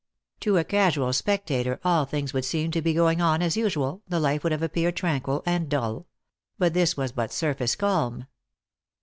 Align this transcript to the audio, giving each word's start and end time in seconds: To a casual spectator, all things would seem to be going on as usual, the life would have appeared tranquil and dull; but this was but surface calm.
To 0.39 0.57
a 0.57 0.63
casual 0.63 1.13
spectator, 1.13 1.79
all 1.83 2.05
things 2.05 2.33
would 2.33 2.43
seem 2.43 2.71
to 2.71 2.81
be 2.81 2.95
going 2.95 3.21
on 3.21 3.43
as 3.43 3.55
usual, 3.55 4.01
the 4.07 4.19
life 4.19 4.41
would 4.43 4.51
have 4.51 4.63
appeared 4.63 4.95
tranquil 4.95 5.43
and 5.45 5.69
dull; 5.69 6.07
but 6.57 6.73
this 6.73 6.97
was 6.97 7.11
but 7.11 7.31
surface 7.31 7.75
calm. 7.75 8.25